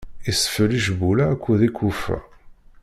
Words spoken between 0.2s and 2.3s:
Isfel icbula akked iqweffa.